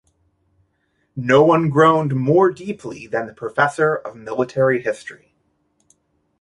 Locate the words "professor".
3.35-3.93